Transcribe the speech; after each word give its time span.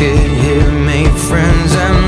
it 0.00 0.30
here, 0.42 0.70
made 0.70 1.12
friends 1.28 1.74
and 1.74 2.07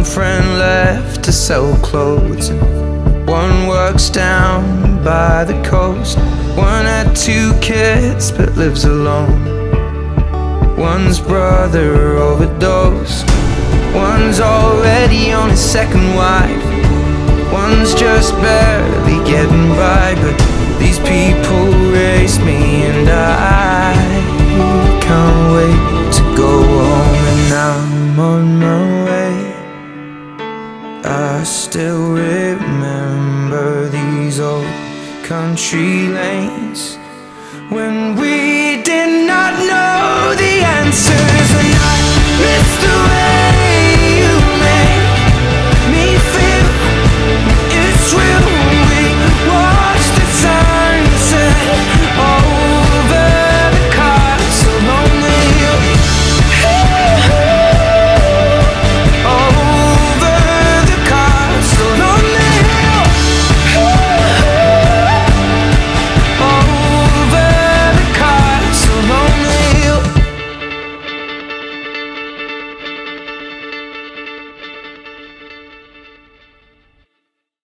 One 0.00 0.08
friend 0.08 0.58
left 0.58 1.24
to 1.24 1.30
sell 1.30 1.76
clothes, 1.82 2.50
one 3.28 3.66
works 3.66 4.08
down 4.08 5.04
by 5.04 5.44
the 5.44 5.62
coast. 5.62 6.16
One 6.56 6.86
had 6.86 7.14
two 7.14 7.52
kids 7.60 8.32
but 8.32 8.56
lives 8.56 8.86
alone. 8.86 9.44
One's 10.78 11.20
brother 11.20 12.16
overdosed. 12.16 13.26
One's 13.94 14.40
already 14.40 15.32
on 15.32 15.50
his 15.50 15.60
second 15.60 16.14
wife. 16.14 17.52
One's 17.52 17.94
just 17.94 18.32
barely 18.36 19.22
getting 19.30 19.68
by, 19.76 20.14
but 20.14 20.49
I 31.40 31.42
still 31.42 32.12
remember 32.12 33.88
these 33.88 34.40
old 34.40 34.66
country 35.24 36.06
lanes 36.08 36.98
when 37.70 38.14
we 38.14 38.39